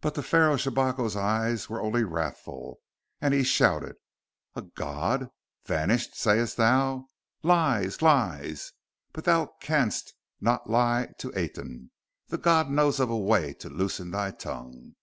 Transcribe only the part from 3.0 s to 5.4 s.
and he shouted: "A god?